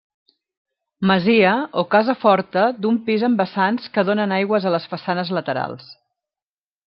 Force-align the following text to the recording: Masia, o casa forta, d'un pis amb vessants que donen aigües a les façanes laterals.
Masia, 1.09 1.51
o 1.81 1.83
casa 1.91 2.15
forta, 2.23 2.63
d'un 2.85 2.97
pis 3.09 3.25
amb 3.27 3.43
vessants 3.43 3.87
que 3.97 4.07
donen 4.09 4.33
aigües 4.39 4.65
a 4.65 4.71
les 4.77 4.87
façanes 4.95 5.33
laterals. 5.39 5.93